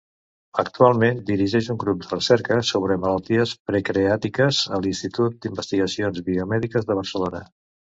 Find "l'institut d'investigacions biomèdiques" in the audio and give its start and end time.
4.87-6.91